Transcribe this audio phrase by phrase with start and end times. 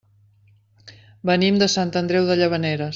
[1.33, 2.89] Venim de Sant Andreu de Llavaneres.